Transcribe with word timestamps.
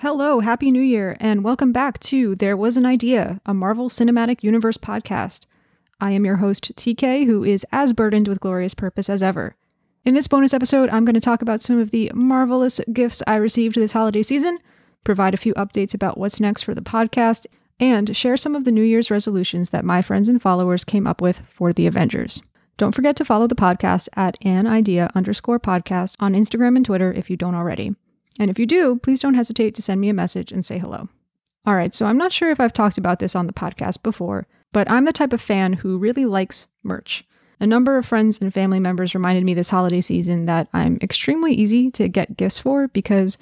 Hello, 0.00 0.40
Happy 0.40 0.70
New 0.70 0.80
Year, 0.80 1.14
and 1.20 1.44
welcome 1.44 1.72
back 1.72 1.98
to 1.98 2.34
There 2.34 2.56
Was 2.56 2.78
an 2.78 2.86
Idea, 2.86 3.38
a 3.44 3.52
Marvel 3.52 3.90
Cinematic 3.90 4.42
Universe 4.42 4.78
podcast. 4.78 5.44
I 6.00 6.12
am 6.12 6.24
your 6.24 6.36
host, 6.36 6.74
TK, 6.74 7.26
who 7.26 7.44
is 7.44 7.66
as 7.70 7.92
burdened 7.92 8.26
with 8.26 8.40
glorious 8.40 8.72
purpose 8.72 9.10
as 9.10 9.22
ever. 9.22 9.56
In 10.06 10.14
this 10.14 10.26
bonus 10.26 10.54
episode, 10.54 10.88
I'm 10.88 11.04
going 11.04 11.16
to 11.16 11.20
talk 11.20 11.42
about 11.42 11.60
some 11.60 11.78
of 11.78 11.90
the 11.90 12.10
marvelous 12.14 12.80
gifts 12.90 13.22
I 13.26 13.36
received 13.36 13.74
this 13.74 13.92
holiday 13.92 14.22
season, 14.22 14.58
provide 15.04 15.34
a 15.34 15.36
few 15.36 15.52
updates 15.52 15.92
about 15.92 16.16
what's 16.16 16.40
next 16.40 16.62
for 16.62 16.74
the 16.74 16.80
podcast, 16.80 17.44
and 17.78 18.16
share 18.16 18.38
some 18.38 18.56
of 18.56 18.64
the 18.64 18.72
New 18.72 18.80
Year's 18.80 19.10
resolutions 19.10 19.68
that 19.68 19.84
my 19.84 20.00
friends 20.00 20.30
and 20.30 20.40
followers 20.40 20.82
came 20.82 21.06
up 21.06 21.20
with 21.20 21.42
for 21.52 21.74
the 21.74 21.86
Avengers. 21.86 22.40
Don't 22.78 22.94
forget 22.94 23.16
to 23.16 23.24
follow 23.26 23.46
the 23.46 23.54
podcast 23.54 24.08
at 24.16 24.38
an 24.40 24.66
idea 24.66 25.10
underscore 25.14 25.60
podcast 25.60 26.16
on 26.18 26.32
Instagram 26.32 26.76
and 26.76 26.86
Twitter 26.86 27.12
if 27.12 27.28
you 27.28 27.36
don't 27.36 27.54
already. 27.54 27.94
And 28.38 28.50
if 28.50 28.58
you 28.58 28.66
do, 28.66 28.96
please 28.96 29.20
don't 29.20 29.34
hesitate 29.34 29.74
to 29.74 29.82
send 29.82 30.00
me 30.00 30.08
a 30.08 30.14
message 30.14 30.52
and 30.52 30.64
say 30.64 30.78
hello. 30.78 31.08
All 31.66 31.74
right, 31.74 31.92
so 31.92 32.06
I'm 32.06 32.16
not 32.16 32.32
sure 32.32 32.50
if 32.50 32.60
I've 32.60 32.72
talked 32.72 32.96
about 32.96 33.18
this 33.18 33.36
on 33.36 33.46
the 33.46 33.52
podcast 33.52 34.02
before, 34.02 34.46
but 34.72 34.90
I'm 34.90 35.04
the 35.04 35.12
type 35.12 35.32
of 35.32 35.40
fan 35.40 35.74
who 35.74 35.98
really 35.98 36.24
likes 36.24 36.68
merch. 36.82 37.24
A 37.58 37.66
number 37.66 37.98
of 37.98 38.06
friends 38.06 38.40
and 38.40 38.54
family 38.54 38.80
members 38.80 39.14
reminded 39.14 39.44
me 39.44 39.52
this 39.52 39.68
holiday 39.68 40.00
season 40.00 40.46
that 40.46 40.68
I'm 40.72 40.98
extremely 41.02 41.52
easy 41.52 41.90
to 41.92 42.08
get 42.08 42.38
gifts 42.38 42.58
for 42.58 42.88
because 42.88 43.36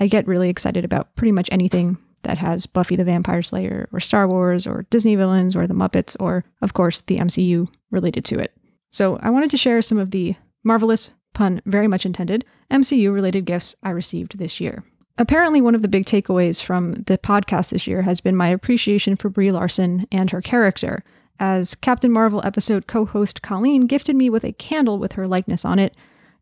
I 0.00 0.08
get 0.08 0.26
really 0.26 0.48
excited 0.48 0.84
about 0.84 1.14
pretty 1.14 1.30
much 1.30 1.48
anything 1.52 1.98
that 2.22 2.38
has 2.38 2.66
Buffy 2.66 2.96
the 2.96 3.04
Vampire 3.04 3.42
Slayer 3.42 3.88
or 3.92 4.00
Star 4.00 4.26
Wars 4.26 4.66
or 4.66 4.86
Disney 4.90 5.14
villains 5.14 5.54
or 5.54 5.66
the 5.66 5.74
Muppets 5.74 6.16
or, 6.18 6.44
of 6.60 6.74
course, 6.74 7.00
the 7.00 7.18
MCU 7.18 7.68
related 7.90 8.24
to 8.26 8.38
it. 8.38 8.52
So 8.90 9.18
I 9.22 9.30
wanted 9.30 9.50
to 9.50 9.56
share 9.56 9.80
some 9.82 9.98
of 9.98 10.10
the 10.10 10.34
marvelous, 10.64 11.12
pun 11.40 11.62
very 11.64 11.88
much 11.88 12.04
intended, 12.04 12.44
MCU 12.70 13.14
related 13.14 13.46
gifts 13.46 13.74
I 13.82 13.88
received 13.90 14.36
this 14.36 14.60
year. 14.60 14.84
Apparently, 15.16 15.62
one 15.62 15.74
of 15.74 15.80
the 15.80 15.88
big 15.88 16.04
takeaways 16.04 16.62
from 16.62 16.92
the 17.06 17.16
podcast 17.16 17.70
this 17.70 17.86
year 17.86 18.02
has 18.02 18.20
been 18.20 18.36
my 18.36 18.48
appreciation 18.48 19.16
for 19.16 19.30
Brie 19.30 19.50
Larson 19.50 20.06
and 20.12 20.30
her 20.30 20.42
character, 20.42 21.02
as 21.38 21.74
Captain 21.74 22.12
Marvel 22.12 22.42
episode 22.44 22.86
co 22.86 23.06
host 23.06 23.40
Colleen 23.40 23.86
gifted 23.86 24.16
me 24.16 24.28
with 24.28 24.44
a 24.44 24.52
candle 24.52 24.98
with 24.98 25.12
her 25.12 25.26
likeness 25.26 25.64
on 25.64 25.78
it, 25.78 25.96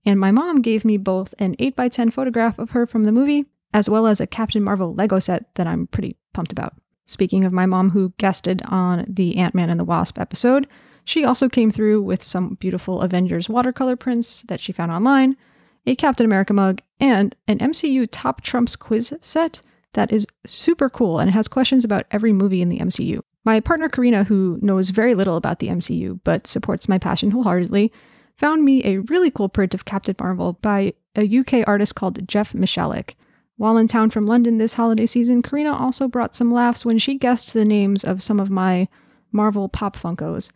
and 0.04 0.18
my 0.18 0.32
mom 0.32 0.62
gave 0.62 0.84
me 0.84 0.96
both 0.96 1.32
an 1.38 1.54
8x10 1.60 2.12
photograph 2.12 2.58
of 2.58 2.70
her 2.70 2.84
from 2.84 3.04
the 3.04 3.12
movie, 3.12 3.46
as 3.72 3.88
well 3.88 4.04
as 4.04 4.20
a 4.20 4.26
Captain 4.26 4.64
Marvel 4.64 4.94
Lego 4.94 5.20
set 5.20 5.54
that 5.54 5.68
I'm 5.68 5.86
pretty 5.86 6.16
pumped 6.34 6.50
about. 6.50 6.74
Speaking 7.06 7.44
of 7.44 7.52
my 7.52 7.66
mom, 7.66 7.90
who 7.90 8.14
guested 8.18 8.62
on 8.66 9.04
the 9.08 9.36
Ant 9.36 9.54
Man 9.54 9.70
and 9.70 9.78
the 9.78 9.84
Wasp 9.84 10.18
episode, 10.18 10.66
she 11.08 11.24
also 11.24 11.48
came 11.48 11.70
through 11.70 12.02
with 12.02 12.22
some 12.22 12.56
beautiful 12.56 13.00
Avengers 13.00 13.48
watercolor 13.48 13.96
prints 13.96 14.42
that 14.42 14.60
she 14.60 14.72
found 14.72 14.92
online, 14.92 15.38
a 15.86 15.94
Captain 15.94 16.26
America 16.26 16.52
mug, 16.52 16.82
and 17.00 17.34
an 17.46 17.60
MCU 17.60 18.06
Top 18.12 18.42
Trumps 18.42 18.76
quiz 18.76 19.14
set 19.22 19.62
that 19.94 20.12
is 20.12 20.26
super 20.44 20.90
cool 20.90 21.18
and 21.18 21.30
has 21.30 21.48
questions 21.48 21.82
about 21.82 22.04
every 22.10 22.34
movie 22.34 22.60
in 22.60 22.68
the 22.68 22.80
MCU. 22.80 23.20
My 23.46 23.58
partner 23.58 23.88
Karina, 23.88 24.24
who 24.24 24.58
knows 24.60 24.90
very 24.90 25.14
little 25.14 25.36
about 25.36 25.60
the 25.60 25.68
MCU 25.68 26.20
but 26.24 26.46
supports 26.46 26.90
my 26.90 26.98
passion 26.98 27.30
wholeheartedly, 27.30 27.90
found 28.36 28.62
me 28.62 28.84
a 28.84 28.98
really 28.98 29.30
cool 29.30 29.48
print 29.48 29.72
of 29.72 29.86
Captain 29.86 30.14
Marvel 30.20 30.58
by 30.60 30.92
a 31.16 31.38
UK 31.38 31.66
artist 31.66 31.94
called 31.94 32.28
Jeff 32.28 32.52
Michalek. 32.52 33.14
While 33.56 33.78
in 33.78 33.88
town 33.88 34.10
from 34.10 34.26
London 34.26 34.58
this 34.58 34.74
holiday 34.74 35.06
season, 35.06 35.40
Karina 35.40 35.74
also 35.74 36.06
brought 36.06 36.36
some 36.36 36.50
laughs 36.50 36.84
when 36.84 36.98
she 36.98 37.16
guessed 37.16 37.54
the 37.54 37.64
names 37.64 38.04
of 38.04 38.22
some 38.22 38.38
of 38.38 38.50
my 38.50 38.88
Marvel 39.32 39.70
Pop 39.70 39.96
Funkos 39.96 40.50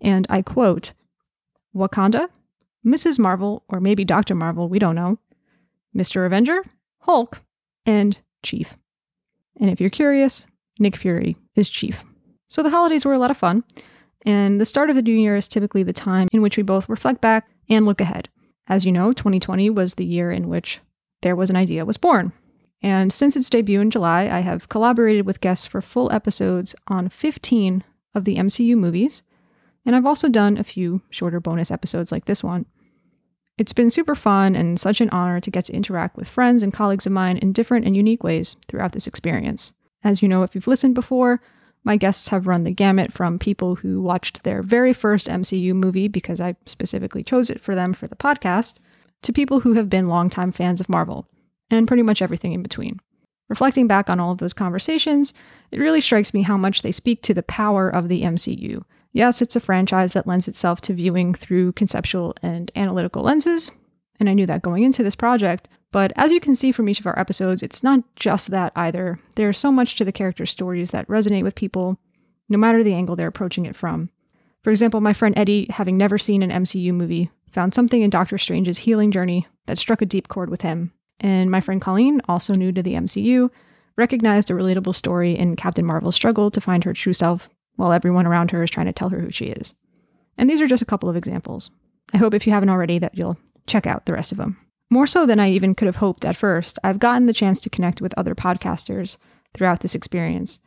and 0.00 0.26
I 0.30 0.42
quote 0.42 0.92
Wakanda, 1.74 2.28
Mrs. 2.84 3.18
Marvel, 3.18 3.62
or 3.68 3.80
maybe 3.80 4.04
Dr. 4.04 4.34
Marvel, 4.34 4.68
we 4.68 4.78
don't 4.78 4.94
know, 4.94 5.18
Mr. 5.96 6.24
Avenger, 6.26 6.64
Hulk, 7.00 7.42
and 7.86 8.18
Chief. 8.42 8.76
And 9.60 9.70
if 9.70 9.80
you're 9.80 9.90
curious, 9.90 10.46
Nick 10.78 10.96
Fury 10.96 11.36
is 11.54 11.68
Chief. 11.68 12.04
So 12.48 12.62
the 12.62 12.70
holidays 12.70 13.04
were 13.04 13.12
a 13.12 13.18
lot 13.18 13.30
of 13.30 13.36
fun, 13.36 13.64
and 14.26 14.60
the 14.60 14.64
start 14.64 14.90
of 14.90 14.96
the 14.96 15.02
new 15.02 15.14
year 15.14 15.36
is 15.36 15.48
typically 15.48 15.82
the 15.82 15.92
time 15.92 16.28
in 16.32 16.42
which 16.42 16.56
we 16.56 16.62
both 16.62 16.88
reflect 16.88 17.20
back 17.20 17.48
and 17.68 17.86
look 17.86 18.00
ahead. 18.00 18.28
As 18.68 18.84
you 18.84 18.92
know, 18.92 19.12
2020 19.12 19.70
was 19.70 19.94
the 19.94 20.04
year 20.04 20.30
in 20.30 20.48
which 20.48 20.80
There 21.22 21.36
Was 21.36 21.50
an 21.50 21.56
Idea 21.56 21.84
was 21.84 21.96
born. 21.96 22.32
And 22.82 23.12
since 23.12 23.36
its 23.36 23.50
debut 23.50 23.80
in 23.80 23.90
July, 23.90 24.22
I 24.22 24.40
have 24.40 24.68
collaborated 24.68 25.26
with 25.26 25.40
guests 25.40 25.66
for 25.66 25.82
full 25.82 26.10
episodes 26.12 26.74
on 26.88 27.08
15 27.08 27.84
of 28.14 28.24
the 28.24 28.36
MCU 28.36 28.76
movies, 28.76 29.22
and 29.84 29.96
I've 29.96 30.06
also 30.06 30.28
done 30.28 30.56
a 30.56 30.64
few 30.64 31.02
shorter 31.10 31.40
bonus 31.40 31.70
episodes 31.70 32.12
like 32.12 32.26
this 32.26 32.44
one. 32.44 32.66
It's 33.58 33.72
been 33.72 33.90
super 33.90 34.14
fun 34.14 34.56
and 34.56 34.80
such 34.80 35.00
an 35.00 35.10
honor 35.10 35.40
to 35.40 35.50
get 35.50 35.66
to 35.66 35.74
interact 35.74 36.16
with 36.16 36.28
friends 36.28 36.62
and 36.62 36.72
colleagues 36.72 37.06
of 37.06 37.12
mine 37.12 37.36
in 37.38 37.52
different 37.52 37.86
and 37.86 37.96
unique 37.96 38.24
ways 38.24 38.56
throughout 38.68 38.92
this 38.92 39.06
experience. 39.06 39.72
As 40.02 40.22
you 40.22 40.28
know, 40.28 40.42
if 40.42 40.54
you've 40.54 40.66
listened 40.66 40.94
before, 40.94 41.42
my 41.84 41.96
guests 41.96 42.28
have 42.28 42.46
run 42.46 42.62
the 42.62 42.70
gamut 42.70 43.12
from 43.12 43.38
people 43.38 43.76
who 43.76 44.00
watched 44.00 44.42
their 44.44 44.62
very 44.62 44.92
first 44.92 45.26
MCU 45.26 45.74
movie 45.74 46.08
because 46.08 46.40
I 46.40 46.56
specifically 46.66 47.22
chose 47.22 47.50
it 47.50 47.60
for 47.60 47.74
them 47.74 47.92
for 47.92 48.06
the 48.06 48.16
podcast, 48.16 48.78
to 49.22 49.32
people 49.32 49.60
who 49.60 49.74
have 49.74 49.90
been 49.90 50.08
longtime 50.08 50.52
fans 50.52 50.80
of 50.80 50.88
Marvel, 50.88 51.26
and 51.70 51.86
pretty 51.86 52.02
much 52.02 52.22
everything 52.22 52.52
in 52.52 52.62
between. 52.62 53.00
Reflecting 53.48 53.86
back 53.86 54.08
on 54.08 54.20
all 54.20 54.32
of 54.32 54.38
those 54.38 54.54
conversations, 54.54 55.34
it 55.70 55.80
really 55.80 56.00
strikes 56.00 56.32
me 56.32 56.42
how 56.42 56.56
much 56.56 56.82
they 56.82 56.92
speak 56.92 57.22
to 57.22 57.34
the 57.34 57.42
power 57.42 57.88
of 57.88 58.08
the 58.08 58.22
MCU 58.22 58.84
Yes, 59.12 59.42
it's 59.42 59.56
a 59.56 59.60
franchise 59.60 60.12
that 60.12 60.26
lends 60.26 60.46
itself 60.46 60.80
to 60.82 60.94
viewing 60.94 61.34
through 61.34 61.72
conceptual 61.72 62.34
and 62.42 62.70
analytical 62.76 63.22
lenses, 63.22 63.70
and 64.20 64.28
I 64.30 64.34
knew 64.34 64.46
that 64.46 64.62
going 64.62 64.84
into 64.84 65.02
this 65.02 65.16
project. 65.16 65.68
But 65.92 66.12
as 66.14 66.30
you 66.30 66.38
can 66.38 66.54
see 66.54 66.70
from 66.70 66.88
each 66.88 67.00
of 67.00 67.06
our 67.06 67.18
episodes, 67.18 67.62
it's 67.62 67.82
not 67.82 68.04
just 68.14 68.50
that 68.50 68.72
either. 68.76 69.18
There's 69.34 69.58
so 69.58 69.72
much 69.72 69.96
to 69.96 70.04
the 70.04 70.12
character 70.12 70.46
stories 70.46 70.92
that 70.92 71.08
resonate 71.08 71.42
with 71.42 71.56
people, 71.56 71.98
no 72.48 72.56
matter 72.56 72.84
the 72.84 72.94
angle 72.94 73.16
they're 73.16 73.26
approaching 73.26 73.66
it 73.66 73.74
from. 73.74 74.10
For 74.62 74.70
example, 74.70 75.00
my 75.00 75.12
friend 75.12 75.36
Eddie, 75.36 75.66
having 75.70 75.96
never 75.96 76.18
seen 76.18 76.42
an 76.42 76.50
MCU 76.50 76.92
movie, 76.92 77.30
found 77.50 77.74
something 77.74 78.02
in 78.02 78.10
Doctor 78.10 78.38
Strange's 78.38 78.78
healing 78.78 79.10
journey 79.10 79.48
that 79.66 79.78
struck 79.78 80.00
a 80.02 80.06
deep 80.06 80.28
chord 80.28 80.50
with 80.50 80.60
him. 80.60 80.92
And 81.18 81.50
my 81.50 81.60
friend 81.60 81.80
Colleen, 81.80 82.20
also 82.28 82.54
new 82.54 82.70
to 82.70 82.82
the 82.82 82.94
MCU, 82.94 83.50
recognized 83.96 84.50
a 84.50 84.54
relatable 84.54 84.94
story 84.94 85.36
in 85.36 85.56
Captain 85.56 85.84
Marvel's 85.84 86.14
struggle 86.14 86.50
to 86.52 86.60
find 86.60 86.84
her 86.84 86.92
true 86.92 87.12
self 87.12 87.48
while 87.80 87.92
everyone 87.92 88.26
around 88.26 88.50
her 88.50 88.62
is 88.62 88.70
trying 88.70 88.86
to 88.86 88.92
tell 88.92 89.08
her 89.08 89.20
who 89.20 89.30
she 89.30 89.46
is. 89.46 89.72
And 90.36 90.48
these 90.48 90.60
are 90.60 90.66
just 90.66 90.82
a 90.82 90.86
couple 90.86 91.08
of 91.08 91.16
examples. 91.16 91.70
I 92.12 92.18
hope 92.18 92.34
if 92.34 92.46
you 92.46 92.52
haven't 92.52 92.68
already 92.68 92.98
that 92.98 93.16
you'll 93.16 93.38
check 93.66 93.86
out 93.86 94.04
the 94.04 94.12
rest 94.12 94.32
of 94.32 94.38
them. 94.38 94.58
More 94.90 95.06
so 95.06 95.24
than 95.24 95.40
I 95.40 95.50
even 95.50 95.74
could 95.74 95.86
have 95.86 95.96
hoped 95.96 96.26
at 96.26 96.36
first, 96.36 96.78
I've 96.84 96.98
gotten 96.98 97.24
the 97.24 97.32
chance 97.32 97.58
to 97.60 97.70
connect 97.70 98.02
with 98.02 98.12
other 98.18 98.34
podcasters 98.34 99.16
throughout 99.54 99.80
this 99.80 99.94
experience. 99.94 100.60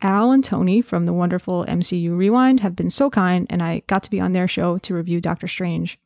Al 0.00 0.32
and 0.32 0.42
Tony 0.42 0.80
from 0.80 1.04
the 1.04 1.12
wonderful 1.12 1.66
MCU 1.66 2.16
Rewind 2.16 2.60
have 2.60 2.74
been 2.74 2.90
so 2.90 3.10
kind, 3.10 3.46
and 3.50 3.62
I 3.62 3.82
got 3.86 4.02
to 4.04 4.10
be 4.10 4.20
on 4.20 4.32
their 4.32 4.48
show 4.48 4.78
to 4.78 4.94
review 4.94 5.20
Doctor 5.20 5.48
Strange. 5.48 5.98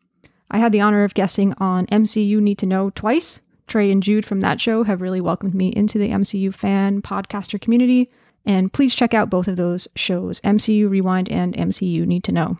I 0.51 0.59
had 0.59 0.73
the 0.73 0.81
honor 0.81 1.05
of 1.05 1.15
guesting 1.15 1.55
on 1.59 1.87
MCU 1.87 2.41
Need 2.41 2.59
to 2.59 2.67
Know 2.67 2.91
twice. 2.91 3.39
Trey 3.69 3.93
and 3.93 4.03
Jude 4.03 4.27
from 4.27 4.41
that 4.41 4.61
show 4.61 4.83
have 4.83 5.01
really 5.01 5.21
welcomed 5.21 5.55
me 5.55 5.69
into 5.69 5.97
the 5.97 6.09
MCU 6.11 6.53
fan 6.53 7.03
podcaster 7.03 7.61
community, 7.61 8.11
and 8.45 8.73
please 8.73 8.95
check 8.95 9.15
out 9.15 9.31
both 9.31 9.49
of 9.49 9.57
those 9.57 9.89
shows, 9.95 10.41
MCU 10.41 10.89
Rewind 10.89 11.29
and 11.31 11.55
MCU 11.55 12.07
Need 12.07 12.25
to 12.25 12.33
Know. 12.33 12.57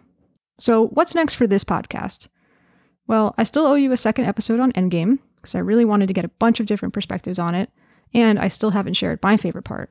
So, 0.59 0.89
what's 0.89 1.15
next 1.15 1.35
for 1.35 1.47
this 1.47 1.65
podcast? 1.65 2.29
Well, 3.07 3.35
I 3.39 3.45
still 3.45 3.67
owe 3.67 3.75
you 3.75 3.93
a 3.93 3.97
second 3.97 4.27
episode 4.27 4.61
on 4.61 4.73
Endgame, 4.73 5.19
because 5.37 5.55
I 5.55 5.59
really 5.59 5.85
wanted 5.85 6.07
to 6.09 6.15
get 6.15 6.25
a 6.25 6.31
bunch 6.39 6.61
of 6.61 6.67
different 6.67 6.95
perspectives 6.95 7.39
on 7.39 7.55
it, 7.55 7.71
and 8.13 8.39
I 8.39 8.49
still 8.49 8.71
haven't 8.71 8.95
shared 8.95 9.21
my 9.23 9.37
favorite 9.37 9.65
part. 9.65 9.91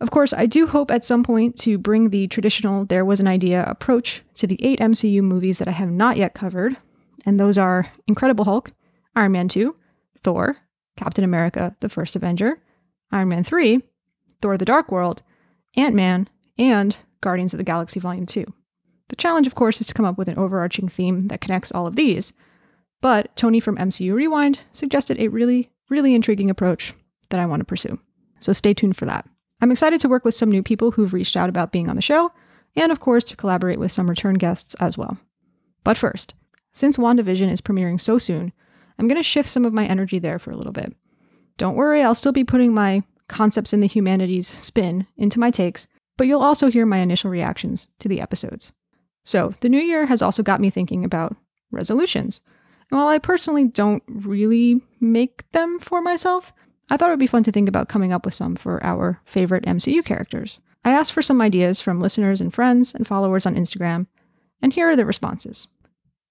Of 0.00 0.10
course, 0.10 0.32
I 0.32 0.46
do 0.46 0.66
hope 0.66 0.90
at 0.90 1.04
some 1.04 1.24
point 1.24 1.56
to 1.60 1.78
bring 1.78 2.10
the 2.10 2.28
traditional 2.28 2.84
There 2.84 3.04
Was 3.04 3.18
an 3.18 3.26
Idea 3.26 3.64
approach 3.64 4.22
to 4.34 4.46
the 4.46 4.62
eight 4.62 4.78
MCU 4.78 5.22
movies 5.22 5.58
that 5.58 5.68
I 5.68 5.72
have 5.72 5.90
not 5.90 6.16
yet 6.16 6.34
covered, 6.34 6.76
and 7.24 7.40
those 7.40 7.58
are 7.58 7.90
Incredible 8.06 8.44
Hulk, 8.44 8.72
Iron 9.14 9.32
Man 9.32 9.48
2, 9.48 9.74
Thor, 10.22 10.58
Captain 10.96 11.24
America, 11.24 11.74
The 11.80 11.88
First 11.88 12.14
Avenger, 12.14 12.60
Iron 13.10 13.30
Man 13.30 13.42
3, 13.42 13.82
Thor 14.40 14.56
the 14.56 14.64
Dark 14.64 14.90
World, 14.90 15.22
Ant 15.76 15.94
Man, 15.94 16.28
and 16.58 16.96
Guardians 17.20 17.54
of 17.54 17.58
the 17.58 17.64
Galaxy 17.64 18.00
Volume 18.00 18.26
2. 18.26 18.44
The 19.08 19.16
challenge, 19.16 19.46
of 19.46 19.54
course, 19.54 19.80
is 19.80 19.86
to 19.86 19.94
come 19.94 20.06
up 20.06 20.18
with 20.18 20.28
an 20.28 20.38
overarching 20.38 20.88
theme 20.88 21.28
that 21.28 21.40
connects 21.40 21.72
all 21.72 21.86
of 21.86 21.96
these. 21.96 22.32
But 23.00 23.34
Tony 23.36 23.60
from 23.60 23.76
MCU 23.76 24.12
Rewind 24.12 24.60
suggested 24.72 25.20
a 25.20 25.28
really, 25.28 25.70
really 25.88 26.14
intriguing 26.14 26.50
approach 26.50 26.94
that 27.30 27.40
I 27.40 27.46
want 27.46 27.60
to 27.60 27.66
pursue. 27.66 27.98
So 28.38 28.52
stay 28.52 28.74
tuned 28.74 28.96
for 28.96 29.04
that. 29.06 29.28
I'm 29.60 29.72
excited 29.72 30.00
to 30.00 30.08
work 30.08 30.24
with 30.24 30.34
some 30.34 30.50
new 30.50 30.62
people 30.62 30.92
who've 30.92 31.12
reached 31.12 31.36
out 31.36 31.48
about 31.48 31.72
being 31.72 31.88
on 31.88 31.96
the 31.96 32.02
show, 32.02 32.32
and 32.74 32.92
of 32.92 33.00
course, 33.00 33.24
to 33.24 33.36
collaborate 33.36 33.78
with 33.78 33.92
some 33.92 34.10
return 34.10 34.34
guests 34.34 34.74
as 34.76 34.98
well. 34.98 35.18
But 35.84 35.96
first, 35.96 36.34
since 36.72 36.96
WandaVision 36.96 37.50
is 37.50 37.60
premiering 37.60 38.00
so 38.00 38.18
soon, 38.18 38.52
I'm 38.98 39.08
going 39.08 39.16
to 39.16 39.22
shift 39.22 39.48
some 39.48 39.64
of 39.64 39.72
my 39.72 39.86
energy 39.86 40.18
there 40.18 40.38
for 40.38 40.50
a 40.50 40.56
little 40.56 40.72
bit. 40.72 40.94
Don't 41.56 41.76
worry, 41.76 42.02
I'll 42.02 42.14
still 42.14 42.32
be 42.32 42.44
putting 42.44 42.74
my 42.74 43.02
concepts 43.28 43.72
in 43.72 43.80
the 43.80 43.86
humanities 43.86 44.46
spin 44.46 45.06
into 45.16 45.40
my 45.40 45.50
takes, 45.50 45.86
but 46.16 46.26
you'll 46.26 46.42
also 46.42 46.70
hear 46.70 46.86
my 46.86 46.98
initial 46.98 47.30
reactions 47.30 47.88
to 47.98 48.08
the 48.08 48.20
episodes. 48.20 48.72
So, 49.24 49.54
the 49.60 49.68
new 49.68 49.80
year 49.80 50.06
has 50.06 50.22
also 50.22 50.42
got 50.42 50.60
me 50.60 50.70
thinking 50.70 51.04
about 51.04 51.36
resolutions. 51.72 52.40
And 52.90 52.98
while 52.98 53.08
I 53.08 53.18
personally 53.18 53.64
don't 53.64 54.02
really 54.06 54.82
make 55.00 55.50
them 55.50 55.78
for 55.78 56.00
myself, 56.00 56.52
I 56.88 56.96
thought 56.96 57.08
it 57.08 57.12
would 57.12 57.18
be 57.18 57.26
fun 57.26 57.42
to 57.44 57.52
think 57.52 57.68
about 57.68 57.88
coming 57.88 58.12
up 58.12 58.24
with 58.24 58.34
some 58.34 58.54
for 58.54 58.82
our 58.84 59.20
favorite 59.24 59.64
MCU 59.64 60.04
characters. 60.04 60.60
I 60.84 60.92
asked 60.92 61.12
for 61.12 61.22
some 61.22 61.40
ideas 61.40 61.80
from 61.80 61.98
listeners 61.98 62.40
and 62.40 62.54
friends 62.54 62.94
and 62.94 63.06
followers 63.06 63.44
on 63.44 63.56
Instagram, 63.56 64.06
and 64.62 64.72
here 64.72 64.88
are 64.88 64.96
the 64.96 65.04
responses. 65.04 65.66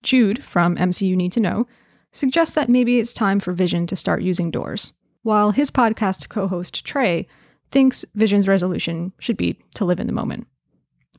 Jude 0.02 0.44
from 0.44 0.78
MCU 0.78 1.16
Need 1.16 1.34
to 1.34 1.42
Know 1.42 1.68
suggests 2.14 2.56
that 2.56 2.70
maybe 2.70 3.00
it's 3.00 3.12
time 3.12 3.42
for 3.42 3.52
Vision 3.52 3.86
to 3.88 3.98
start 3.98 4.22
using 4.22 4.52
doors, 4.52 4.94
while 5.26 5.50
his 5.50 5.72
podcast 5.72 6.30
co 6.30 6.48
host 6.48 6.86
Trey 6.86 7.28
thinks 7.72 8.06
Vision's 8.14 8.48
resolution 8.48 9.12
should 9.20 9.36
be 9.36 9.60
to 9.74 9.84
live 9.84 10.00
in 10.00 10.06
the 10.06 10.14
moment. 10.14 10.46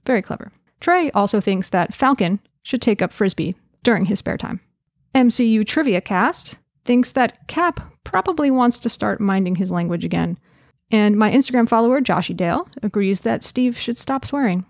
Very 0.07 0.23
clever. 0.23 0.53
Trey 0.79 1.11
also 1.11 1.41
thinks 1.41 1.71
that 1.71 1.93
Falcon 1.93 2.39
should 2.63 2.81
take 2.81 3.03
up 3.03 3.13
Frisbee 3.13 3.57
during 3.83 4.05
his 4.05 4.21
spare 4.21 4.39
time. 4.39 4.61
MCU 5.13 5.67
Trivia 5.67 6.01
Cast 6.01 6.59
thinks 6.85 7.11
that 7.11 7.49
Cap 7.49 7.81
probably 8.05 8.49
wants 8.49 8.79
to 8.79 8.89
start 8.89 9.21
minding 9.21 9.57
his 9.57 9.73
language 9.73 10.05
again. 10.05 10.39
And 10.93 11.17
my 11.17 11.33
Instagram 11.33 11.69
follower, 11.69 12.01
Joshy 12.01 12.37
Dale, 12.37 12.69
agrees 12.85 13.23
that 13.23 13.43
Steve 13.43 13.77
should 13.77 13.99
stop 13.99 14.25
swearing. 14.25 14.65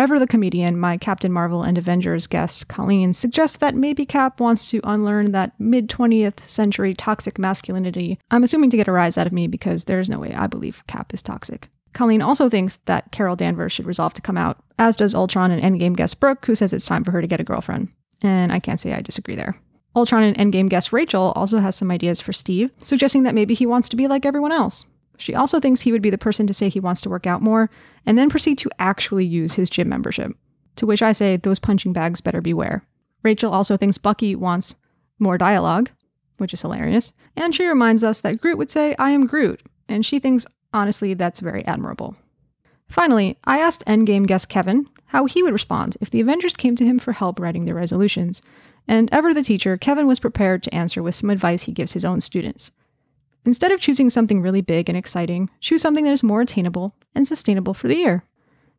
Ever 0.00 0.18
the 0.18 0.26
comedian, 0.26 0.80
my 0.80 0.96
Captain 0.96 1.30
Marvel 1.30 1.62
and 1.62 1.76
Avengers 1.76 2.26
guest, 2.26 2.68
Colleen, 2.68 3.12
suggests 3.12 3.58
that 3.58 3.74
maybe 3.74 4.06
Cap 4.06 4.40
wants 4.40 4.66
to 4.70 4.80
unlearn 4.82 5.32
that 5.32 5.52
mid 5.60 5.90
20th 5.90 6.40
century 6.48 6.94
toxic 6.94 7.38
masculinity. 7.38 8.18
I'm 8.30 8.42
assuming 8.42 8.70
to 8.70 8.78
get 8.78 8.88
a 8.88 8.92
rise 8.92 9.18
out 9.18 9.26
of 9.26 9.32
me 9.34 9.46
because 9.46 9.84
there's 9.84 10.08
no 10.08 10.18
way 10.18 10.32
I 10.32 10.46
believe 10.46 10.86
Cap 10.86 11.12
is 11.12 11.20
toxic. 11.20 11.68
Colleen 11.92 12.22
also 12.22 12.48
thinks 12.48 12.76
that 12.86 13.12
Carol 13.12 13.36
Danvers 13.36 13.72
should 13.72 13.84
resolve 13.84 14.14
to 14.14 14.22
come 14.22 14.38
out, 14.38 14.64
as 14.78 14.96
does 14.96 15.14
Ultron 15.14 15.50
and 15.50 15.62
Endgame 15.62 15.94
guest 15.94 16.18
Brooke, 16.18 16.46
who 16.46 16.54
says 16.54 16.72
it's 16.72 16.86
time 16.86 17.04
for 17.04 17.10
her 17.10 17.20
to 17.20 17.28
get 17.28 17.40
a 17.40 17.44
girlfriend. 17.44 17.88
And 18.22 18.50
I 18.54 18.58
can't 18.58 18.80
say 18.80 18.94
I 18.94 19.02
disagree 19.02 19.36
there. 19.36 19.54
Ultron 19.94 20.22
and 20.22 20.36
Endgame 20.38 20.70
guest 20.70 20.94
Rachel 20.94 21.34
also 21.36 21.58
has 21.58 21.76
some 21.76 21.90
ideas 21.90 22.22
for 22.22 22.32
Steve, 22.32 22.70
suggesting 22.78 23.24
that 23.24 23.34
maybe 23.34 23.52
he 23.52 23.66
wants 23.66 23.90
to 23.90 23.96
be 23.96 24.08
like 24.08 24.24
everyone 24.24 24.52
else. 24.52 24.86
She 25.20 25.34
also 25.34 25.60
thinks 25.60 25.82
he 25.82 25.92
would 25.92 26.00
be 26.00 26.08
the 26.08 26.16
person 26.16 26.46
to 26.46 26.54
say 26.54 26.70
he 26.70 26.80
wants 26.80 27.02
to 27.02 27.10
work 27.10 27.26
out 27.26 27.42
more 27.42 27.68
and 28.06 28.16
then 28.16 28.30
proceed 28.30 28.56
to 28.58 28.70
actually 28.78 29.26
use 29.26 29.54
his 29.54 29.68
gym 29.68 29.88
membership. 29.88 30.32
To 30.76 30.86
which 30.86 31.02
I 31.02 31.12
say, 31.12 31.36
those 31.36 31.58
punching 31.58 31.92
bags 31.92 32.22
better 32.22 32.40
beware. 32.40 32.86
Rachel 33.22 33.52
also 33.52 33.76
thinks 33.76 33.98
Bucky 33.98 34.34
wants 34.34 34.76
more 35.18 35.36
dialogue, 35.36 35.90
which 36.38 36.54
is 36.54 36.62
hilarious, 36.62 37.12
and 37.36 37.54
she 37.54 37.66
reminds 37.66 38.02
us 38.02 38.22
that 38.22 38.40
Groot 38.40 38.56
would 38.56 38.70
say, 38.70 38.94
I 38.98 39.10
am 39.10 39.26
Groot, 39.26 39.60
and 39.90 40.06
she 40.06 40.18
thinks, 40.18 40.46
honestly, 40.72 41.12
that's 41.12 41.40
very 41.40 41.66
admirable. 41.66 42.16
Finally, 42.88 43.38
I 43.44 43.58
asked 43.58 43.84
Endgame 43.86 44.26
guest 44.26 44.48
Kevin 44.48 44.88
how 45.06 45.26
he 45.26 45.42
would 45.42 45.52
respond 45.52 45.98
if 46.00 46.08
the 46.08 46.22
Avengers 46.22 46.54
came 46.54 46.76
to 46.76 46.84
him 46.86 46.98
for 46.98 47.12
help 47.12 47.38
writing 47.38 47.66
their 47.66 47.74
resolutions, 47.74 48.40
and 48.88 49.12
ever 49.12 49.34
the 49.34 49.42
teacher, 49.42 49.76
Kevin 49.76 50.06
was 50.06 50.18
prepared 50.18 50.62
to 50.62 50.74
answer 50.74 51.02
with 51.02 51.14
some 51.14 51.28
advice 51.28 51.64
he 51.64 51.72
gives 51.72 51.92
his 51.92 52.06
own 52.06 52.22
students. 52.22 52.70
Instead 53.44 53.72
of 53.72 53.80
choosing 53.80 54.10
something 54.10 54.42
really 54.42 54.60
big 54.60 54.88
and 54.88 54.98
exciting, 54.98 55.48
choose 55.60 55.80
something 55.80 56.04
that 56.04 56.12
is 56.12 56.22
more 56.22 56.42
attainable 56.42 56.94
and 57.14 57.26
sustainable 57.26 57.74
for 57.74 57.88
the 57.88 57.96
year. 57.96 58.24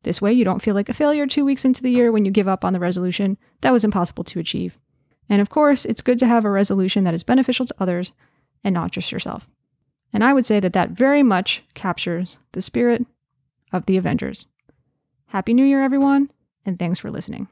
This 0.04 0.22
way, 0.22 0.34
you 0.34 0.44
don't 0.44 0.62
feel 0.62 0.76
like 0.76 0.90
a 0.90 0.94
failure 0.94 1.28
two 1.28 1.46
weeks 1.46 1.66
into 1.66 1.82
the 1.82 1.92
year 1.92 2.12
when 2.12 2.26
you 2.26 2.32
give 2.32 2.48
up 2.48 2.66
on 2.66 2.74
the 2.74 2.80
resolution 2.80 3.38
that 3.62 3.74
was 3.74 3.84
impossible 3.84 4.24
to 4.26 4.40
achieve. 4.40 4.78
And 5.30 5.42
of 5.42 5.50
course, 5.50 5.86
it's 5.86 6.02
good 6.02 6.20
to 6.20 6.28
have 6.28 6.44
a 6.44 6.50
resolution 6.50 7.04
that 7.04 7.14
is 7.14 7.24
beneficial 7.24 7.66
to 7.66 7.76
others 7.80 8.12
and 8.64 8.74
not 8.74 8.92
just 8.92 9.12
yourself. 9.12 9.48
And 10.14 10.24
I 10.24 10.34
would 10.34 10.46
say 10.46 10.60
that 10.60 10.74
that 10.74 10.90
very 10.92 11.24
much 11.24 11.64
captures 11.74 12.38
the 12.52 12.62
spirit 12.62 13.06
of 13.72 13.86
the 13.86 13.98
Avengers. 13.98 14.46
Happy 15.28 15.54
New 15.54 15.66
Year, 15.66 15.82
everyone, 15.82 16.32
and 16.66 16.78
thanks 16.78 17.00
for 17.00 17.10
listening. 17.10 17.48